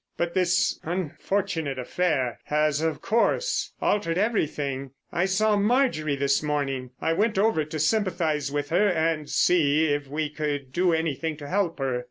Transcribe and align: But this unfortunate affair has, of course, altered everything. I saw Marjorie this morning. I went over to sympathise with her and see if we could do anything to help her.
But 0.17 0.33
this 0.33 0.79
unfortunate 0.81 1.77
affair 1.77 2.39
has, 2.45 2.81
of 2.81 3.03
course, 3.03 3.71
altered 3.83 4.17
everything. 4.17 4.93
I 5.11 5.25
saw 5.25 5.55
Marjorie 5.57 6.15
this 6.15 6.41
morning. 6.41 6.89
I 6.99 7.13
went 7.13 7.37
over 7.37 7.63
to 7.65 7.77
sympathise 7.77 8.51
with 8.51 8.69
her 8.69 8.87
and 8.89 9.29
see 9.29 9.85
if 9.93 10.07
we 10.07 10.31
could 10.31 10.73
do 10.73 10.91
anything 10.91 11.37
to 11.37 11.47
help 11.47 11.77
her. 11.77 11.99